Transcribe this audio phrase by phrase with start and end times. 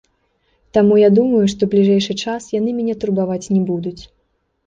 [0.75, 4.01] Таму я думаю, што бліжэйшы час яны мяне турбаваць не будуць.